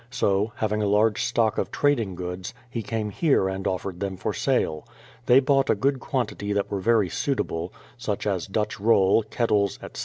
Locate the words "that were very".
6.53-7.07